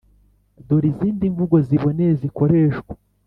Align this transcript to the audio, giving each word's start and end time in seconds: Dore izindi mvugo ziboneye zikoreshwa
Dore 0.67 0.87
izindi 0.91 1.23
mvugo 1.33 1.55
ziboneye 1.67 2.13
zikoreshwa 2.21 2.93